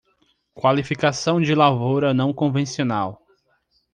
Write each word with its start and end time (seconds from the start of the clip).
Qualificação 0.55 1.39
de 1.39 1.53
lavoura 1.53 2.11
não 2.11 2.33
convencional 2.33 3.23